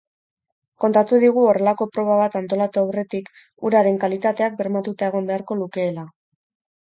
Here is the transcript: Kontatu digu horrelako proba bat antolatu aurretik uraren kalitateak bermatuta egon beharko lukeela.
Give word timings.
Kontatu 0.83 1.17
digu 1.23 1.41
horrelako 1.49 1.85
proba 1.97 2.15
bat 2.21 2.37
antolatu 2.39 2.81
aurretik 2.85 3.29
uraren 3.69 4.01
kalitateak 4.05 4.57
bermatuta 4.63 5.11
egon 5.11 5.29
beharko 5.31 5.59
lukeela. 5.61 6.07